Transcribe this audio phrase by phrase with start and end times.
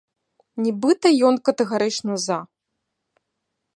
[0.67, 2.39] Нібыта ён катэгарычна за.